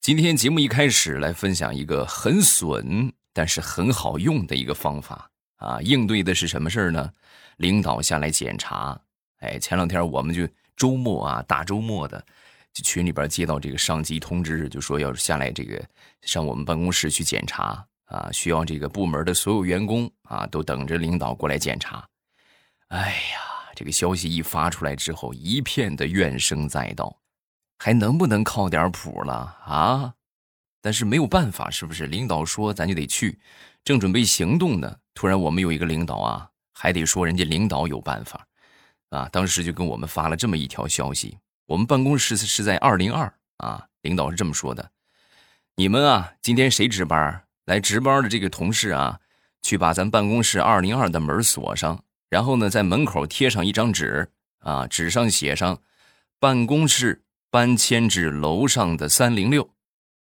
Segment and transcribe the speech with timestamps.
[0.00, 5.78] 今天节目一开始来分享一个很损但是很好用的一个方法啊！
[5.82, 7.12] 应对的是什么事儿呢？
[7.58, 8.98] 领导下来检查，
[9.40, 12.24] 哎，前两天我们就周末啊，大周末的，
[12.72, 15.78] 就群里边接到这个上级通知，就说要下来这个
[16.22, 22.08] 上我们办公室去检查啊，需要这个部门的所有员工啊都等着领导过来检查。
[22.88, 27.14] 哎呀，这个消息一发出来之后，一片的怨声载道。
[27.82, 30.12] 还能不能靠点谱了啊？
[30.82, 32.06] 但是没有办法，是不是？
[32.08, 33.40] 领导说咱就得去，
[33.82, 38.46] 正准备行动呢，突然我们有一个领导啊，还得说人家领导有办法，
[39.08, 41.38] 啊，当时就跟我们发了这么一条消息。
[41.64, 44.90] 我们办公室是在二零二啊，领导是这么说的：
[45.76, 47.44] 你们啊，今天谁值班？
[47.64, 49.20] 来值班的这个同事啊，
[49.62, 55.80] 去把咱办公室二零二的门锁上，然后呢，在门口贴上一张纸啊，纸上写上
[56.38, 57.22] 办公室。
[57.50, 59.68] 搬迁至楼上的三零六，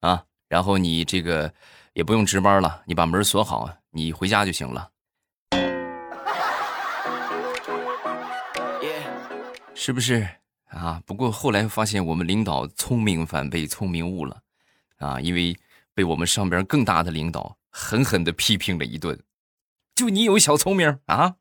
[0.00, 1.52] 啊，然后你这个
[1.92, 4.88] 也不用值班了，你把门锁好，你回家就行了，
[9.74, 10.28] 是不是
[10.68, 11.02] 啊？
[11.04, 14.40] 不过后来发现我们领导聪明反被聪明误了，
[14.98, 15.56] 啊，因为
[15.94, 19.20] 被我们上边更大的领导狠狠的批评了一顿，
[19.96, 21.34] 就你有小聪明啊！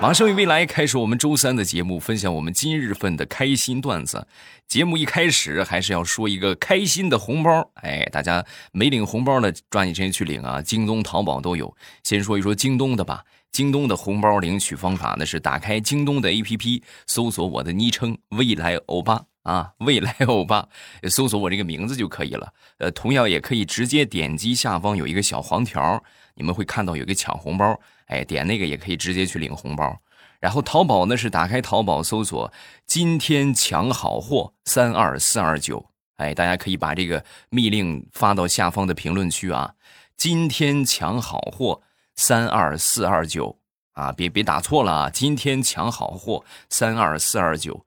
[0.00, 4.26] 马上与未来开始我们周三的节目，分享我们今日份的开心段子。
[4.66, 10.62] 节目一开始还是要说一个开心的红包，哎，大家没领红包的抓紧时间去领啊！
[10.62, 11.76] 京东、淘宝都有。
[12.02, 20.66] 先说一说京东的吧，京东的红包领取方法呢是打开京东的 APP，搜索我的昵称“未来欧巴”啊，“未来欧巴”，
[21.10, 22.54] 搜索我这个名字就可以了。
[22.78, 26.02] 呃，同样也可以直接点击下方有一个小黄条，
[26.36, 27.78] 你们会看到有一个抢红包。
[28.10, 29.96] 哎，点那个也可以直接去领红包，
[30.40, 32.52] 然后淘宝呢是打开淘宝搜索
[32.84, 35.86] “今天抢好货三二四二九”，
[36.18, 39.74] 哎，大家可以把这个密令发到下方的评论区啊
[40.18, 41.82] ，“今天抢好货
[42.16, 43.56] 三二四二九”
[43.94, 47.86] 啊，别别打错了啊，“今天抢好货三二四二九”，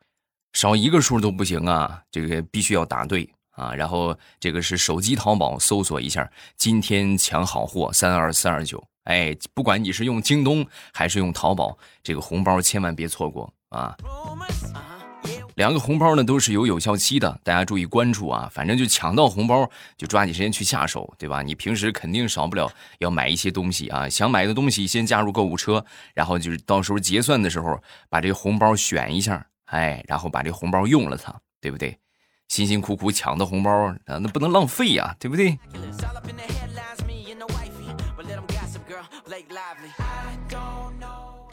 [0.54, 8.82] 少一个数都不行啊，这个必须要答对啊，然后这个是手机淘宝搜索一下“今天抢好货三二四二九”。
[9.04, 13.96] 哎，不管你是用京东还是用淘宝，这个红包千万别错过啊！
[15.56, 18.50] 两个红包呢都是有有效期的，大家注意关注啊！
[18.52, 21.42] 反正就抢到红包就抓紧时间去下手，对吧？
[21.44, 31.98] 你平时肯定少不了要买一些东西啊，想买的东西先加入购物车，然后就是到时候结算的时候把这个红包选一下，哎，然后把这红包用了它，对不对？
[32.48, 35.58] 辛辛苦苦抢的红包啊，那不能浪费呀，对不对？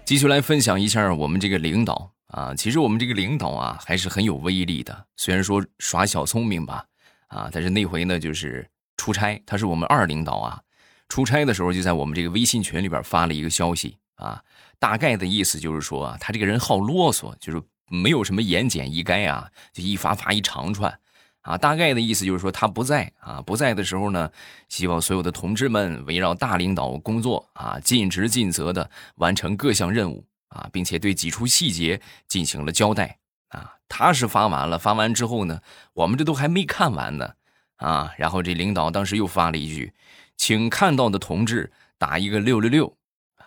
[0.04, 5.06] 继续来分享一下我们这个领导啊，其实我们这个领导啊还是很有威力的。
[5.16, 6.84] 虽然说耍小聪明吧，
[7.28, 10.60] 啊，但是那回呢就是出差，他是我们二领导啊。
[11.08, 14.42] 出差的时候就在我们这个微信群里边发了一个消息啊，
[14.78, 21.00] 大概的意思就是说啊，他这个人好啰嗦，就是没有什么言简意赅啊，就一发发一长串。
[21.42, 24.30] 啊，大概的意思就是说他不在啊，不在的时候呢，
[24.68, 33.18] 希望所有的同志们围绕大领导工作啊，尽职尽责的完成各项任务啊，并且对几处细节进行了交代
[33.48, 33.74] 啊。
[33.88, 35.60] 他是发完了，发完之后呢，
[35.94, 37.32] 我们这都还没看完呢
[37.76, 38.12] 啊。
[38.18, 39.94] 然后这领导当时又发了一句，
[40.36, 42.96] 请看到的同志打一个六六六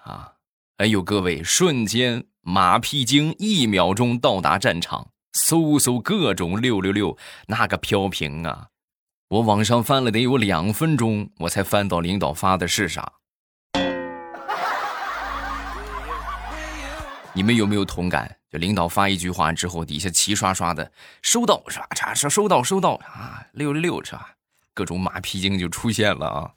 [0.03, 0.34] 啊。
[0.78, 5.12] 哎呦，各位，瞬间马屁精一秒钟到达战场。
[5.34, 7.18] 搜搜各种六六六，
[7.48, 8.68] 那个飘屏啊！
[9.30, 13.14] 我往上翻了得有两分钟，我才翻到领导发的是啥。
[17.34, 18.38] 你们有没有同感？
[18.52, 20.92] 就领导发一句话之后，底下齐刷刷的
[21.24, 24.30] 收到，刷刷刷收到收到啊，六六六是吧？
[24.76, 26.52] 各种马屁精就出现了啊！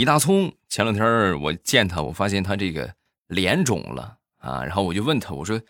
[0.00, 2.94] 李大聪前两天我见他，我发现他这个
[3.26, 5.60] 脸肿了啊，然后我就问他，我说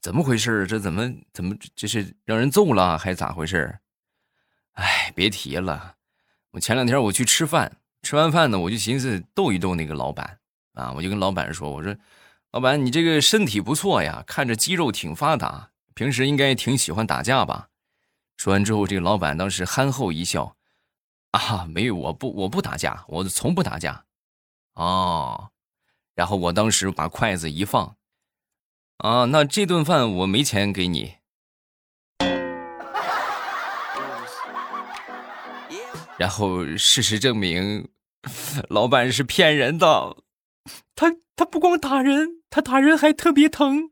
[0.00, 0.66] 怎么回事？
[0.66, 3.78] 这怎么怎么这是让人揍了还是咋回事？
[4.72, 5.94] 哎，别提了，
[6.50, 10.36] 我前两天我去吃饭，吃完饭呢，我就寻思逗一逗那个老板
[10.72, 11.94] 啊，我就跟老板说，我说
[12.50, 17.68] 老板你这个身体不错呀，看着肌肉挺发达，平时应该挺喜欢打架吧？
[18.36, 20.56] 说完之后，这个老板当时憨厚一笑。
[21.36, 24.04] 啊，没有，我不，我不打架，我从不打架，
[24.74, 25.50] 哦，
[26.14, 27.96] 然后我当时把筷子一放，
[28.98, 31.16] 啊，那这顿饭我没钱给你，
[36.18, 37.88] 然后事实证明，
[38.70, 40.16] 老板是骗人的，
[40.94, 43.90] 他他不光打人，他打人还特别疼。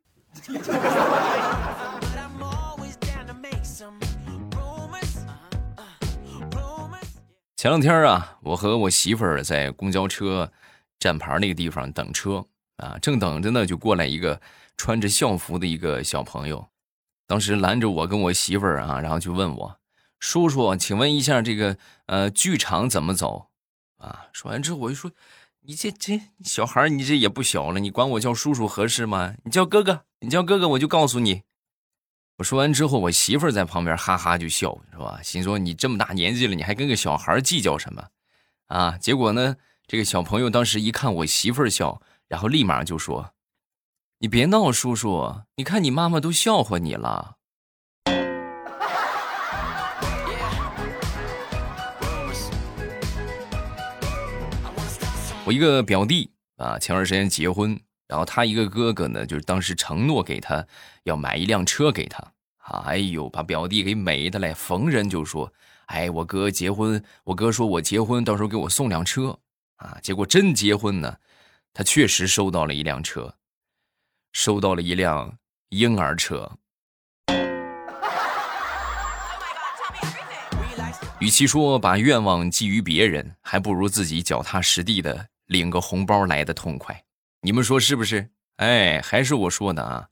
[7.65, 10.53] 前两天啊，我和我媳妇儿在公交车
[10.99, 12.45] 站牌那个地方等车
[12.77, 14.39] 啊，正等着呢，就过来一个
[14.77, 16.69] 穿着校服的一个小朋友，
[17.27, 19.79] 当时拦着我跟我媳妇儿啊，然后就问我
[20.21, 23.47] ：“叔叔，请问一下这个呃剧场怎么走？”
[23.97, 25.13] 啊，说完之后我就说
[25.65, 29.37] ：“你这这小孩你这也不小了，你管我叫叔叔合适吗？
[29.45, 31.45] 你叫哥哥，你叫哥哥，我就告诉你。”
[32.37, 35.21] 我说完之后，我媳妇儿在旁边哈哈就笑，是吧？
[35.23, 38.09] 心说你这么大年纪了，你还跟个小孩计较什么？
[38.67, 38.99] 啊！
[38.99, 39.55] 结果呢，
[39.87, 43.35] 这个小朋友当时一看我媳妇儿笑，然后立马就说
[44.19, 47.37] ：“你别闹，叔叔，你看你妈妈都笑话你了。”
[55.47, 57.79] 我一个表弟啊，前段时间结婚。
[58.07, 60.65] 然后他一个哥哥呢，就是当时承诺给他
[61.05, 62.23] 要买一辆车给他。
[62.87, 65.53] 哎呦，把表弟给美的嘞，逢人就说
[65.87, 69.39] ：“哎，我哥结婚，我哥说我结婚到时候给我送辆车
[69.77, 71.17] 啊。”结果真结婚呢，
[71.75, 73.35] 他确实收到了一辆车，
[74.33, 75.37] 收到了一辆
[75.69, 76.51] 婴儿车。
[81.21, 87.05] 与其说把愿望寄于别人，还不如自己脚踏实地的领个红包来的痛快。
[87.43, 88.31] 你们说是不是？
[88.57, 90.09] 哎，还是我说的啊？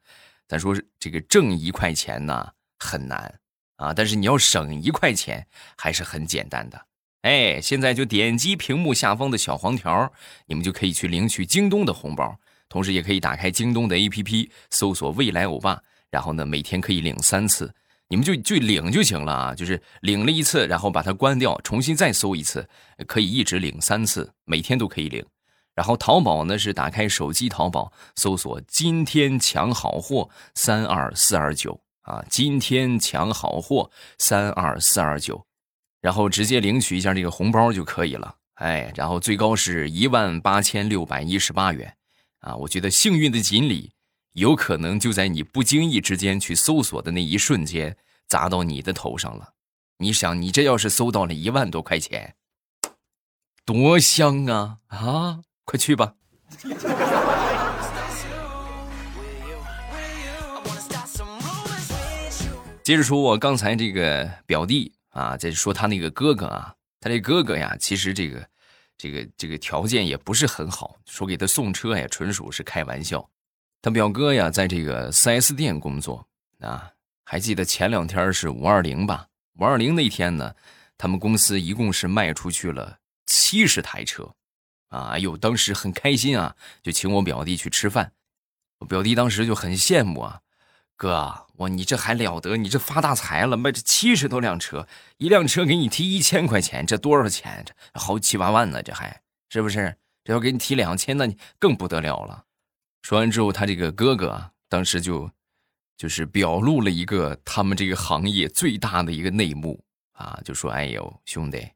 [0.49, 3.41] 咱说这个挣一块钱呢很难
[3.77, 5.47] 啊，但是你要省一块钱
[5.77, 6.87] 还是很简单的。
[7.23, 10.13] 哎，现在就点击屏幕下方的小黄条，
[10.47, 12.37] 你们就可以去领取京东的红包，
[12.69, 15.81] 同时也可以打开京东的 APP，搜索“未来欧巴”，
[16.11, 17.73] 然后呢每天可以领三次，
[18.09, 22.69] 你们就就领就行了啊，就是领了一次，然后把它关掉，重新再搜一次，
[23.07, 25.25] 可以一直领三次，每天都可以领。
[25.75, 35.47] 然后淘宝呢是打开手机淘宝，搜索“今天抢好货三二四二九”啊，“今天抢好货三二四二九”，
[36.03, 38.37] 然后直接领取一下这个红包就可以了。
[38.55, 41.97] 哎，然后最高是一万八千六百一十八元，
[42.41, 43.93] 啊，我觉得幸运的锦鲤
[44.35, 47.97] 有可能就在你不经意之间去搜索的那一瞬间
[48.29, 49.55] 砸到你的头上了。
[49.99, 52.35] 你想，你这要是搜到了一万多块钱，
[53.65, 55.43] 多香啊啊！
[55.65, 56.15] 快去吧。
[62.83, 68.49] 接着说，我刚才这个表弟啊，在说他那个哥哥啊，他这哥哥呀，其实这个
[68.99, 73.29] 这个这个条件也不是很好，说给他送车呀，纯属是开玩笑。
[73.81, 76.27] 他表哥呀，在这个 4S 店工作
[76.61, 76.91] 啊，
[77.25, 79.27] 还记得前两天是五二零吧？
[79.61, 80.53] 五二零那天呢，
[80.99, 84.35] 他们公司一共是卖出去了七十台车。
[84.93, 88.13] 啊，哎呦，当时很开心啊，就请我表弟去吃饭。
[88.81, 90.41] 我表弟当时就很羡慕啊，
[90.97, 92.59] 哥，我你这还了得？
[92.59, 94.87] 你这发大财了，卖这七十多辆车，
[95.17, 97.65] 一辆车给你提一千块钱，这多少钱？
[97.65, 99.97] 这好七八万呢，这还是不是？
[100.25, 102.45] 这要给你提两千，那你更不得了了。
[103.01, 105.31] 说完之后，他这个哥哥啊，当时就
[105.97, 111.67] 就是表露了一个他们这个行业最大的一个内幕啊，就说：“哎呦，兄弟。”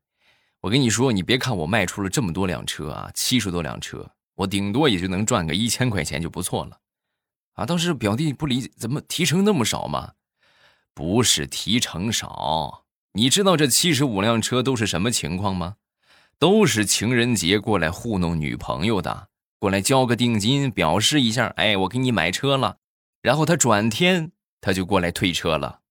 [0.67, 6.81] 我跟你说，你别看我卖出了这么多辆车啊，七十多辆车，我顶多也就能赚个一千块钱就不错了，
[7.53, 7.65] 啊！
[7.65, 10.15] 当时表弟不理解，怎么提成那么少吗？
[10.93, 12.83] 不是提成少，
[13.13, 15.77] 你知道这七十五辆车都是什么情况吗？
[16.41, 19.29] 都是情人节过来糊弄女朋友的，
[19.61, 22.79] 过来交个定金，表示一下，哎，我给你买车了，
[23.23, 25.83] 然后他转天他就过来退车了。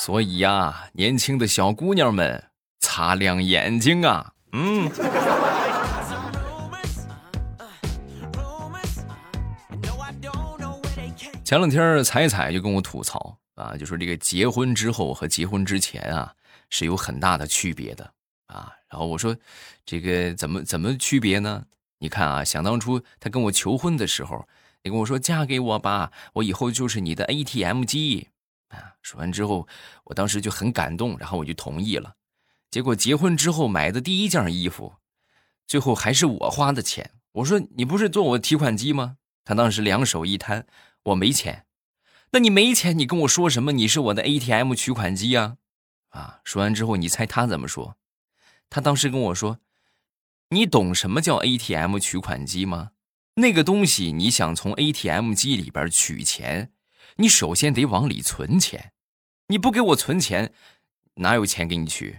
[0.00, 2.42] 所以呀，年轻的小姑娘们，
[2.78, 4.32] 擦亮眼睛啊！
[4.52, 4.90] 嗯。
[11.44, 16.32] 前两天彩彩就跟我吐槽啊，就说这个结婚之后和结婚之前啊
[16.70, 18.10] 是有很大的区别的
[18.46, 18.72] 啊。
[18.88, 19.36] 然后我说，
[19.84, 21.66] 这个怎么怎么区别呢？
[21.98, 24.48] 你看啊，想当初他跟我求婚的时候，
[24.82, 28.28] 你跟我说嫁给我吧，我以后就是你的 ATM 机。
[28.70, 28.94] 啊！
[29.02, 29.68] 说完之后，
[30.04, 32.16] 我当时就很感动，然后我就同意了。
[32.70, 34.94] 结果结婚之后买的第一件衣服，
[35.66, 37.12] 最后还是我花的钱。
[37.32, 40.66] 我说：“你不是做我提款机吗？”他当时两手一摊
[41.04, 41.66] ：“我没钱。”
[42.32, 43.72] 那你没钱，你跟我说什么？
[43.72, 45.56] 你是我的 ATM 取款机啊！
[46.10, 46.40] 啊！
[46.44, 47.96] 说完之后，你猜他怎么说？
[48.68, 49.58] 他当时跟我说
[50.50, 52.92] ：“你懂什么叫 ATM 取款机吗？
[53.34, 56.72] 那个东西，你想从 ATM 机里边取钱。”
[57.20, 58.92] 你首先得往里存钱，
[59.48, 60.54] 你不给我存钱，
[61.16, 62.18] 哪有钱给你取？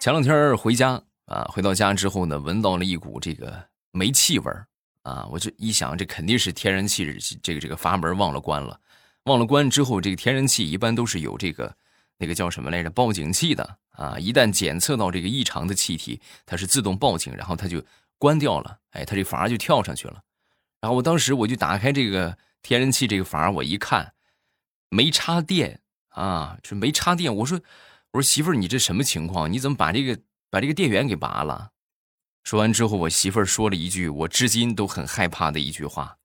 [0.00, 0.92] 前两天回家
[1.26, 4.66] 啊，回到家之后呢，闻到了一股这个煤气味儿
[5.02, 7.04] 啊，我就一想，这肯定是天然气
[7.42, 8.80] 这个这个阀门忘了关了，
[9.24, 11.76] 忘了关之后，这个天然气一般都是有这个
[12.20, 17.82] 那个叫什么来着报警器的啊，一旦检测到这个异常的气体，它是自动报警，然后它就
[18.18, 20.22] 关掉了，哎，它这阀就跳上去了，
[20.80, 24.12] 然后我当时我就打开这个天然气这个阀，我一看
[24.88, 27.60] 没插电啊，这没插电，我说。
[28.12, 29.52] 我说媳妇儿，你这什么情况？
[29.52, 30.18] 你怎么把这个
[30.50, 31.70] 把这个电源给拔了？
[32.42, 36.16] 说完之后，我媳妇儿说了一句我至今都很害怕的一句话：“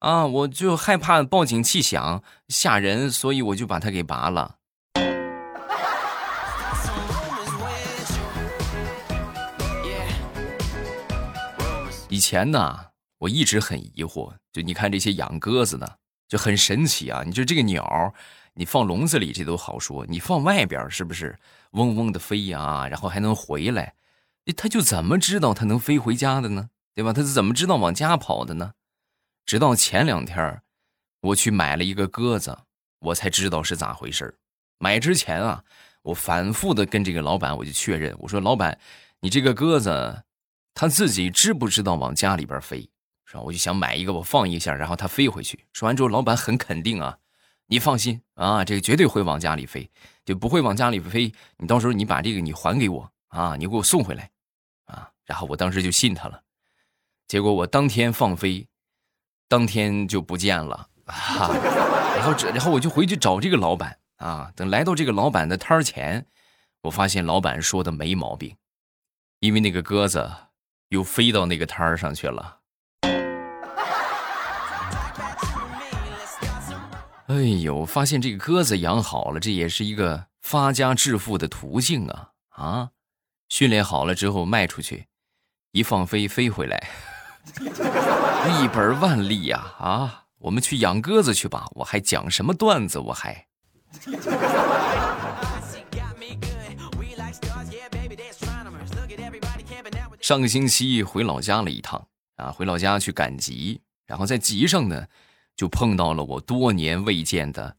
[0.00, 4.56] 啊，我就害怕报警器响吓人，所以我就把它给拔了。”
[12.16, 17.22] 以前呢，我一直很疑惑，就你看这些养鸽子的，就很神奇啊！
[17.26, 18.14] 你就这个鸟。
[18.54, 21.38] 你放笼子里这都好说，你放外边是不是
[21.72, 22.88] 嗡嗡的飞呀？
[22.88, 23.92] 然后还能回来，
[24.56, 26.70] 它就怎么知道它能飞回家的呢？
[26.94, 27.12] 对吧？
[27.12, 28.72] 它怎么知道往家跑的呢？
[29.44, 30.62] 直到前两天，
[31.20, 32.58] 我去买了一个鸽子，
[33.00, 34.38] 我才知道是咋回事
[34.78, 35.62] 买之前啊，
[36.00, 38.80] 我反复的跟这个老板我就确认，我说老板，
[39.20, 40.22] 你这个鸽子，
[40.76, 42.86] 他自己知不知道往家里边飞？
[43.24, 43.40] 是吧？
[43.40, 45.64] 我就想买一个，我放一下，然后它飞回去。
[45.72, 47.16] 说完之后，老板很肯定啊。
[47.66, 49.90] 你放心啊，这个绝对会往家里飞，
[50.26, 51.32] 就不会往家里飞。
[51.56, 54.30] 你到时候你把这个你还给我啊，你给我送回来，
[54.84, 56.42] 啊，然后我当时就信他了。
[57.26, 58.68] 结果我当天放飞，
[59.48, 61.50] 当天就不见了啊。
[62.14, 64.52] 然后这，然后我就回去找这个老板啊。
[64.54, 66.26] 等来到这个老板的摊儿前，
[66.82, 68.54] 我发现老板说的没毛病，
[69.40, 70.30] 因为那个鸽子
[70.88, 72.58] 又飞到那个摊儿上去了。
[77.28, 82.30] 哎呦，发现这个鸽子养好了，这也是一个发家致富的途径啊！
[82.50, 82.90] 啊，
[83.48, 85.06] 训练好了之后卖出去，
[85.72, 86.88] 一放飞飞回来，
[88.62, 89.74] 一本万利呀！
[89.78, 93.00] 啊，我们去养鸽子去吧，我还讲什么段子？
[93.00, 93.46] 我还。
[100.26, 105.06] 上个星期回老家了一趟啊，回老家去赶集，然后在集上呢。
[105.54, 107.76] 就碰到了我多年未见的，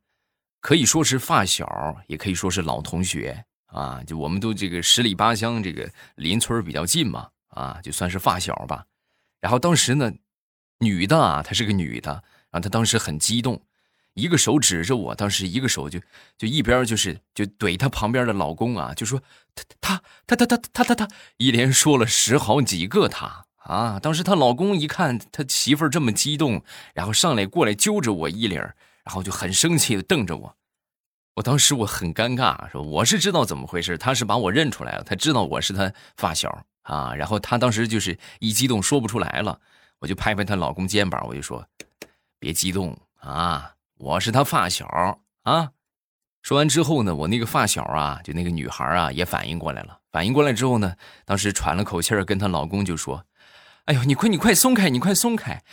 [0.61, 4.01] 可以说是发小，也可以说是老同学啊。
[4.07, 8.85] 就我们都这个十里八乡，这个邻村比较近嘛，啊，就算是发小吧。
[9.41, 10.09] 然后当时呢，
[10.79, 12.11] 女的啊，她是个女的，
[12.49, 13.61] 然后她当时很激动，
[14.17, 15.99] 一个手指着我，当时一个手就
[16.37, 19.21] 就一边就是就怼她旁边的老公啊，就说
[19.55, 21.07] 他他他他他他他他，
[21.37, 23.45] 一连说了十好几个他。
[23.67, 23.99] 啊！
[24.01, 28.57] 当时她老公一看他媳妇儿这么激动，然后上来过来揪着我衣领，
[29.03, 30.55] 然后就很生气的瞪着我。
[31.35, 37.13] 我当时我很尴尬，说我是知道怎么回事，他是把我认出来了，他知道我是他发小啊。
[37.13, 39.59] 然后他当时就是一激动说不出来了，
[39.99, 41.67] 我就拍拍她老公肩膀，我就说
[42.39, 44.87] ：“别激动啊，我是他发小
[45.43, 45.71] 啊。”
[46.41, 49.99] 说完之后呢，我那个发小啊，就那个女孩啊，也反应过来了。
[50.11, 53.25] 反应过来之后呢，当时喘了口气儿，跟她老公就说。
[53.85, 55.63] 哎呦，你快你快松开，你快松开！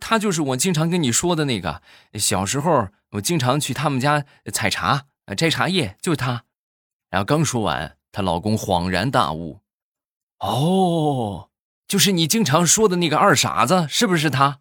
[0.00, 1.82] 他就是我经常跟你说的那个，
[2.14, 6.44] 小时候我经常去他们家采茶、摘茶叶，就是他。
[7.10, 9.60] 然后刚说完，她老公恍然大悟
[10.38, 11.50] ：“哦，
[11.88, 14.60] 就是你经常说的那个二傻子，是不是他？”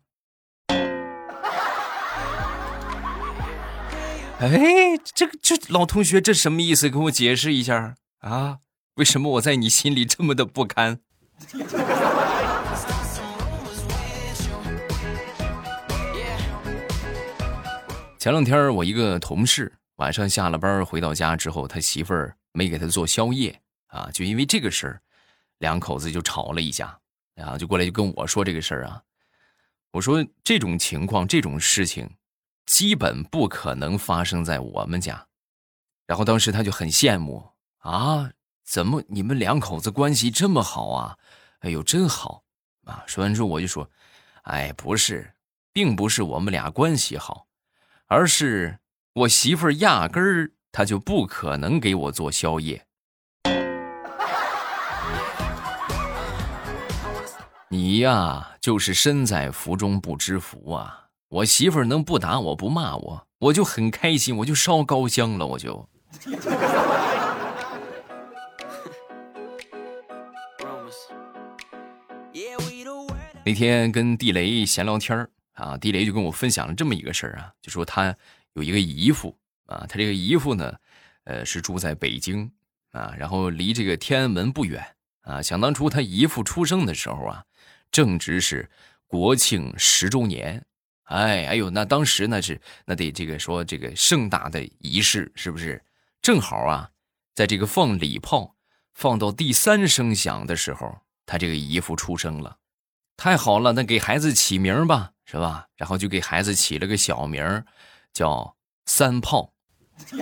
[4.43, 6.89] 哎，这个这老同学这什么意思？
[6.89, 8.57] 给我解释一下啊！
[8.95, 10.99] 为什么我在你心里这么的不堪？
[18.19, 25.01] 前两天我一个同事晚上下了班回到家之后，他媳妇儿没给他做宵夜啊，就因为这个事儿，
[25.59, 26.99] 两口子就吵了一架，
[27.33, 29.01] 然后就过来就跟我说这个事儿啊。
[29.91, 32.09] 我说这种情况这种事情，
[32.65, 35.27] 基本不可能发生在我们家。
[36.05, 38.31] 然后当时他就很羡慕啊，
[38.63, 41.17] 怎么你们两口子关系这么好啊？
[41.59, 42.43] 哎呦，真好
[42.85, 43.03] 啊！
[43.07, 43.89] 说完之后我就说，
[44.43, 45.33] 哎，不是，
[45.71, 47.47] 并不是我们俩关系好。
[48.07, 48.79] 而是
[49.13, 52.85] 我媳妇儿压根儿她就不可能给我做宵夜。
[57.69, 61.02] 你呀，就是身在福中不知福啊！
[61.33, 65.89] 我媳妇儿能不打我不骂我，我就很开心，我就烧高香了，我就。
[73.43, 75.27] 那天跟地雷闲聊天。
[75.53, 78.15] 啊，地雷就跟我分享了这么一个事儿啊，就说他
[78.53, 79.35] 有一个姨父
[79.67, 80.75] 啊，他这个姨父呢，
[81.25, 82.51] 呃，是住在北京
[82.91, 84.83] 啊，然后离这个天安门不远
[85.21, 85.41] 啊。
[85.43, 87.43] 想当初他姨父出生的时候啊，
[87.91, 88.67] 正值是
[89.05, 90.65] 国庆十周年，
[91.03, 95.83] 哎，哎呦，那当时那是那得这个说这个盛大的仪式，是不是？
[96.21, 96.89] 正好啊，
[97.35, 98.55] 在这个放礼炮
[98.93, 102.57] 放到第三声响的时候，他这个姨父出生了，
[103.17, 105.67] 太好了，那给孩子起名吧，是吧？
[105.75, 107.65] 然后就给孩子起了个小名
[108.13, 108.55] 叫
[108.85, 109.53] 三炮。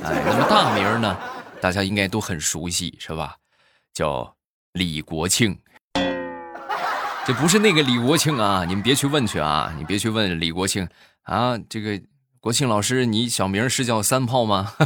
[0.04, 1.18] 哎，那么大名呢？
[1.62, 3.38] 大家应该都很熟悉，是吧？
[3.94, 4.36] 叫
[4.74, 5.62] 李国庆。
[7.24, 9.72] 这不是那个李国庆啊，你们别去问去啊！
[9.78, 10.90] 你别去问李国庆
[11.22, 12.02] 啊，这个
[12.40, 14.74] 国庆老师，你小名是叫三炮吗？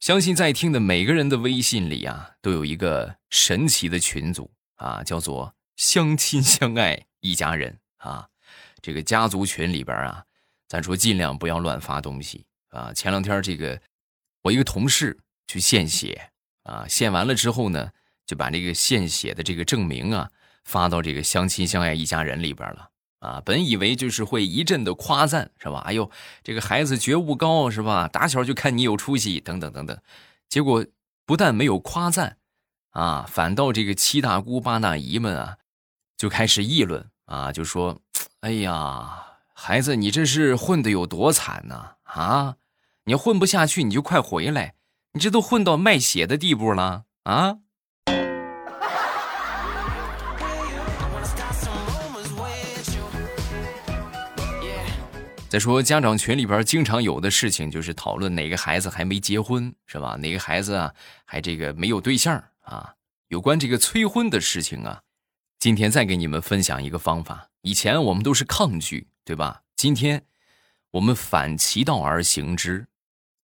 [0.00, 8.26] 相信在听的每个人的微信里啊，都有一个神奇的群组啊，叫做相亲相爱一家人啊。
[8.80, 10.24] 这个家族群里边啊，
[10.66, 12.92] 咱说尽量不要乱发东西啊。
[12.92, 13.80] 前两天这个
[14.42, 16.30] 我一个同事去献血
[16.64, 17.90] 啊，献完了之后呢，
[18.26, 20.30] 就把这个献血的这个证明啊
[20.64, 23.42] 发到这个相亲相爱一家人里边了啊。
[23.44, 25.80] 本以为就是会一阵的夸赞是吧？
[25.86, 26.10] 哎呦，
[26.42, 28.08] 这个孩子觉悟高是吧？
[28.08, 29.98] 打小就看你有出息等等等等。
[30.48, 30.84] 结果
[31.24, 32.36] 不但没有夸赞
[32.90, 35.56] 啊，反倒这个七大姑八大姨们啊
[36.16, 38.00] 就开始议论啊，就说。
[38.40, 41.90] 哎呀，孩子，你这是混的有多惨呢？
[42.02, 42.56] 啊，
[43.04, 44.74] 你混不下去，你就快回来！
[45.14, 47.58] 你这都混到卖血的地步了啊！
[55.48, 60.16] 再说家长群里边经常有的事情，就是讨论哪个孩子还没结婚，是吧？
[60.16, 60.94] 哪个孩子啊
[61.24, 62.94] 还这个没有对象啊？
[63.26, 65.02] 有关这个催婚的事情啊，
[65.58, 67.48] 今天再给你们分享一个方法。
[67.62, 69.62] 以前我们都是抗拒，对吧？
[69.74, 70.24] 今天
[70.92, 72.86] 我们反其道而行之，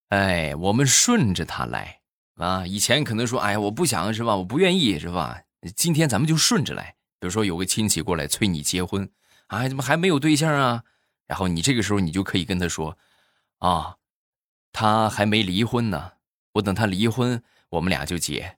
[0.09, 2.01] 哎，我们顺着他来
[2.37, 2.67] 啊！
[2.67, 4.37] 以前可能说，哎呀，我不想是吧？
[4.37, 5.43] 我不愿意是吧？
[5.77, 6.95] 今天咱们就顺着来。
[7.21, 9.11] 比如说有个亲戚过来催你结婚，
[9.49, 10.85] 啊，怎么还没有对象啊？
[11.27, 12.97] 然后你这个时候你就可以跟他说，
[13.59, 13.97] 啊，
[14.73, 16.13] 他还没离婚呢，
[16.53, 18.57] 我等他离婚，我们俩就结。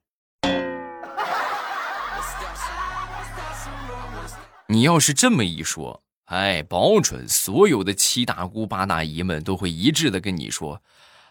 [4.69, 10.81] 你要是这么一说，哎，保准所有的七大姑八大姨们都会一致的跟你说：“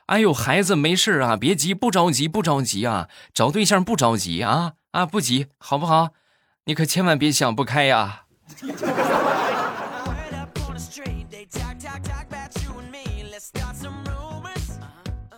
[0.10, 6.10] 哎呦，孩子没事啊，别急，不着急，不着急啊，找对象不着急啊，啊，不急，好不好？
[6.66, 8.24] 你可千万别想不开呀。”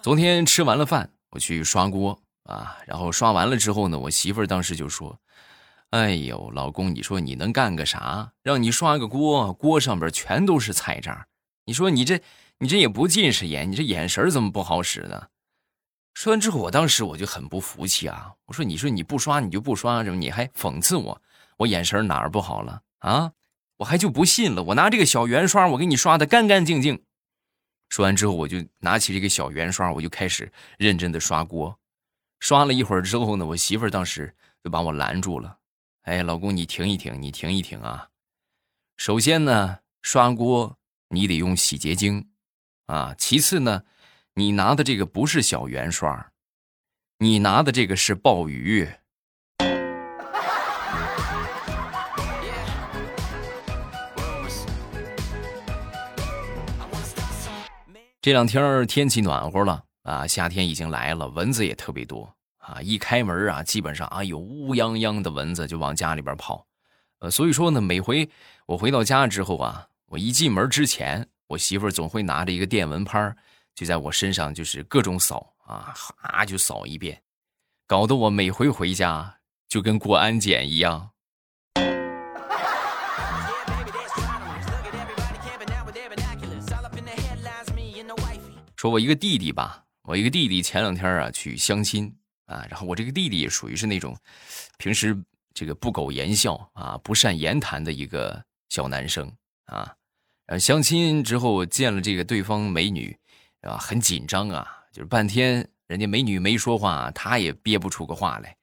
[0.01, 5.19] 昨天吃完了饭，我去刷锅啊，然后刷完了之后呢，我媳妇儿当时就说。
[5.89, 8.31] 哎呦，老公，你说你能干个啥？
[8.41, 11.27] 让你刷个锅，锅上边全都是菜渣。
[11.65, 12.21] 你说你这，
[12.61, 15.29] 你这也不近视眼，你这眼神怎么不好使呢？
[16.13, 18.31] 说完之后，我当时我就很不服气啊！
[18.45, 21.19] 我说，你说你不刷你就不刷，什么你还讽刺我？
[21.57, 23.31] 我眼神哪儿不好了啊？
[23.77, 27.03] 我还就不信了，我拿这个小圆刷，我给你刷的干干净净。
[27.89, 31.75] 说完之后，我就拿起这个小圆刷，我就开始认真的刷锅。
[32.39, 35.57] 刷了一会儿之后呢，我媳妇儿当时就把我拦住了。
[36.03, 38.09] 哎，老公，你停一停，你停一停啊！
[38.97, 40.77] 首先呢，刷锅
[41.09, 42.27] 你得用洗洁精，
[42.91, 43.83] 啊，其次呢，
[44.33, 46.29] 你拿的这个不是小圆刷，
[47.19, 48.85] 你拿的这个是鲍鱼。
[58.19, 62.35] 这两天天气暖和了啊，夏天已经来了，蚊子也特别多。
[62.57, 66.67] 啊，一开门啊，基本上啊有乌泱泱的蚊子就往家里边跑，
[67.19, 68.29] 呃，所以说呢，每回
[68.65, 73.35] 我回到家之后啊，我一进门之前，我媳妇儿总会拿着一个电蚊拍，
[73.75, 77.21] 就在我身上就是各种扫啊，哈就扫一遍，
[77.85, 79.37] 搞得我每回回家
[79.67, 81.11] 就跟过安检一样。
[88.77, 92.15] 说我一个弟弟吧，我一个弟弟前两天啊去相亲。
[92.45, 94.17] 啊，然后我这个弟弟属于是那种，
[94.77, 95.17] 平时
[95.53, 99.29] 这个不苟言笑啊，不善言谈的一个小男生
[99.65, 99.93] 啊。
[100.51, 103.17] 呃，相亲之后见了这个对方美女，
[103.61, 108.57] 啊，很紧张啊，就是半天人家美女没说话，他也憋不出个话来。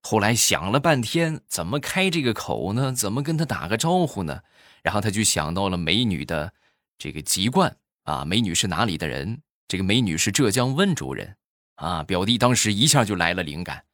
[0.00, 2.90] 后来想了半天，怎么开这个口呢？
[2.90, 4.40] 怎么跟他打个招呼呢？
[4.82, 6.50] 然后他就想到了美女的
[6.96, 9.42] 这个籍贯啊，美女是哪里的人？
[9.68, 11.36] 这个美女是浙江温州人。
[11.74, 13.84] 啊，表弟当时一下就来了灵感，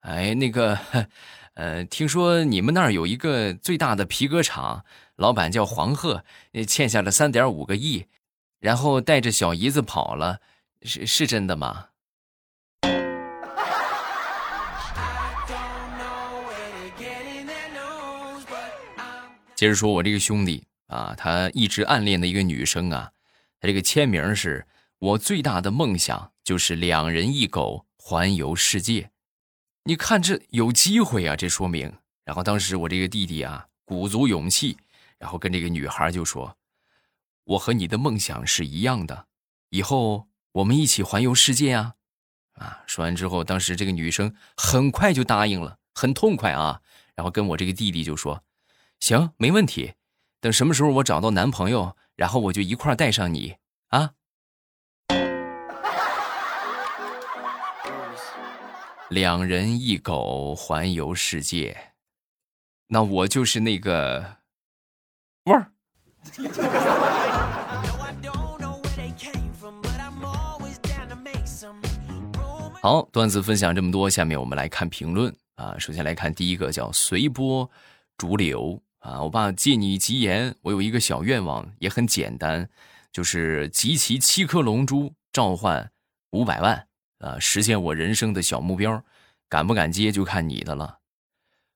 [0.00, 0.78] 哎，那个，
[1.52, 4.82] 呃，听说你们那儿有一个最大的皮革厂，
[5.20, 6.24] 老板叫黄鹤，
[6.66, 8.06] 欠下了三点五个亿，
[8.58, 10.40] 然后带着小姨子跑了，
[10.80, 11.88] 是是真的吗？
[19.54, 23.12] 接着说，我这个兄弟啊，他一直暗恋的一个女生啊，
[23.60, 24.66] 他这个签名是
[24.98, 29.10] 我最大的梦想就是两人一狗环游世界。
[29.84, 31.92] 你看这有机会啊，这说明。
[32.24, 34.78] 然后当时我这个弟弟啊，鼓足勇气，
[35.20, 36.56] 然后跟这个女孩就说
[37.44, 39.28] ：“我和你的梦想是一样的，
[39.68, 41.94] 以后我们一起环游世界啊！”
[42.58, 46.82] 啊，说完之后，当时这个女生很快就答应了，很痛快啊。
[47.14, 48.42] 然后跟我这个弟弟就说。
[48.98, 49.94] 行，没问题。
[50.40, 53.56] 等什么时候我找到男朋友，然后我就一块带上你
[53.88, 54.14] 啊。
[59.08, 61.94] 两人一狗环游世界，
[62.88, 64.36] 那我就是那个
[65.44, 65.70] 味儿。
[72.82, 75.74] 好，段子分享这么多，下面我们来看评论啊。
[75.78, 77.70] 首先来看第一个，叫随波
[78.16, 78.80] 逐流。
[79.00, 82.68] 啊，我爸借你吉言，我有一个小愿望，也很简单，
[83.10, 85.90] 就是集齐七颗龙珠，召唤
[86.32, 86.86] 五百万，
[87.18, 89.02] 啊，实现我人生的小目标，
[89.48, 90.99] 敢不敢接就看你的了。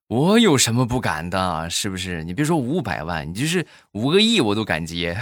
[0.09, 1.69] 我有什么不敢的？
[1.71, 2.23] 是不是？
[2.25, 5.19] 你别说五百万，你就是五个亿我都敢接，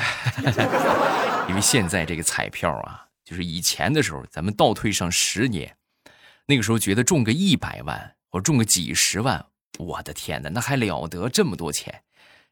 [1.48, 5.76] 因为现在这个彩票啊，就是以前的时候，咱们倒退上十年，
[6.46, 9.46] 那个时候觉得中个一百万或中个几十万。
[9.78, 12.02] 我的天哪，那还了得这么多钱！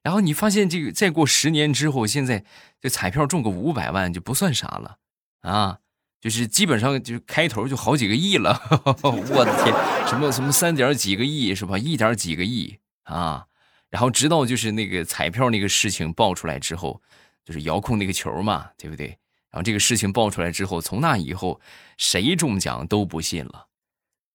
[0.03, 2.45] 然后你发现这个，再过十年之后，现在
[2.81, 4.97] 这彩票中个五百万就不算啥了
[5.43, 5.81] 啊，
[6.21, 8.61] 就是基本上就开头就好几个亿了。
[9.03, 9.75] 我的天，
[10.07, 11.79] 什么什么三点几个亿是吧？
[11.79, 13.47] 一点几个亿啊！
[13.89, 17.01] 然后直到就是那个彩票那个事情爆出来之后，
[17.45, 19.07] 就是遥控那个球嘛，对不对？
[19.51, 21.61] 然后这个事情爆出来之后，从那以后
[21.97, 23.67] 谁中奖都不信了，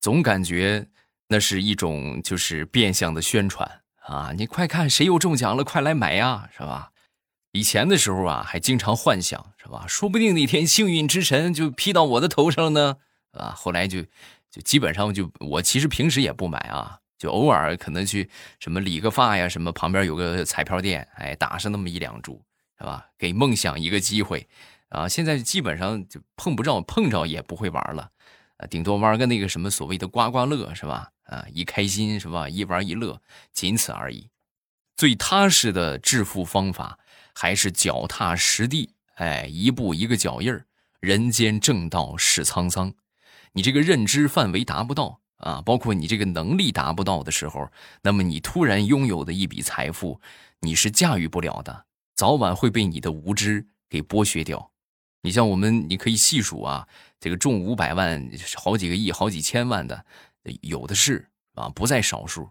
[0.02, 0.88] 总感觉。
[1.28, 4.32] 那是一种就是变相的宣传啊！
[4.38, 6.91] 你快看，谁又中奖了，快来买呀，是吧？
[7.56, 9.86] 以前的时候啊，还经常幻想，是吧？
[9.88, 12.98] 说不定哪天幸运之神就劈到我的头上呢，
[13.32, 13.54] 啊！
[13.56, 14.02] 后来就
[14.52, 22.44] 就基本上就我其实平时也不买啊，就偶尔可能去什么理个发呀，什么旁边有个彩票店，哎，打上那么一两注，
[22.78, 23.06] 是吧？
[23.18, 24.46] 给梦想一个机会
[24.89, 25.08] 啊！
[25.08, 28.12] 现在基本上就碰不着，碰着也不会玩了，
[28.58, 31.10] 啊，顶多玩个那个什么所谓的刮刮乐，是吧？
[31.24, 32.50] 啊，一开心是吧？
[32.50, 33.22] 一玩一乐，
[33.54, 34.30] 仅此而已。
[34.98, 37.00] 最踏实的致富方法
[37.36, 40.65] 还是脚踏实地，哎，一步一个脚印儿。
[41.02, 42.91] 人间正道是沧桑，
[43.52, 47.69] 你这个认知范围达不到啊，包括你这个能力达不到的时候，
[48.02, 50.19] 那么你突然拥有的一笔财富，
[50.62, 54.71] 你是驾驭不了的，早晚会被你的无知给剥削掉。
[55.21, 56.88] 你像我们，你可以细数啊，
[57.19, 60.06] 这个中五百万、好几个亿、好几千万的。
[60.62, 62.50] 有的是啊，不在少数，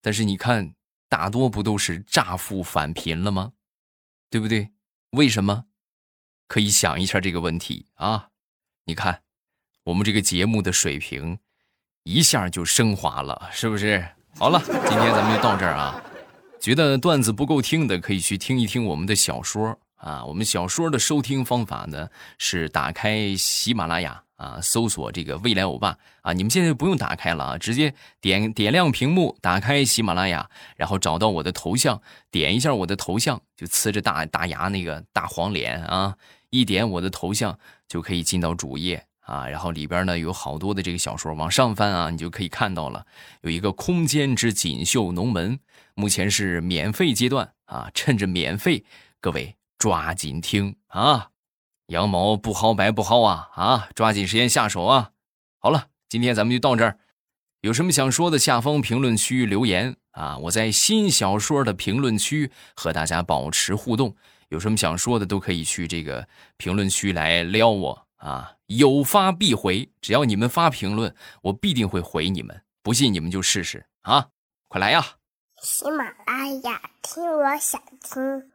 [0.00, 0.74] 但是你看，
[1.08, 3.52] 大多不都是乍富反贫了吗？
[4.36, 4.68] 对不对？
[5.12, 5.64] 为什么？
[6.46, 8.28] 可以想一下这个问题啊！
[8.84, 9.22] 你看，
[9.84, 11.38] 我们这个节目的水平
[12.02, 14.06] 一下就升华了，是不是？
[14.38, 15.98] 好了，今天咱们就到这儿啊。
[16.60, 20.22] 觉得段子不够听的，可以去听一听我们的小说啊。
[20.26, 24.22] 我们小说的收听方法呢，是打开喜马拉雅。
[24.36, 26.32] 啊，搜索这个未来欧巴啊！
[26.32, 36.16] 你们现在不用打开了啊，直接点点亮屏幕，打开喜马拉雅，然后找到我的头像，点一下我的头像，就呲着大大牙那个大黄脸啊，
[36.50, 39.48] 一点我的头像就可以进到主页啊。
[39.48, 43.06] 然后里边呢有好多的这个小说，往上翻啊，你就可以看到了，
[43.40, 45.58] 有一个空间之锦绣龙门，
[45.94, 48.84] 目前是免费阶段啊，趁着免费，
[49.20, 51.30] 各位抓紧听啊！
[51.88, 53.88] 羊毛不薅白不薅啊啊！
[53.94, 55.12] 抓紧时间下手啊！
[55.58, 56.98] 好了，今天咱们就到这儿。
[57.60, 60.36] 有什么想说的，下方评论区留言啊！
[60.38, 64.16] 我在新小说的评论区和大家保持互动。
[64.48, 68.52] 有什么想说的，都可以去这个评论区来撩我啊！
[68.66, 72.62] 有发必回，只要你们发评论，我必定会回你们。
[72.82, 74.28] 不信你们就试试啊！
[74.68, 75.04] 快来呀！
[75.62, 78.50] 喜马拉雅听，我想听。